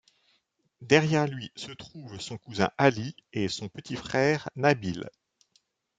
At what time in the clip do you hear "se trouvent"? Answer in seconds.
1.55-2.19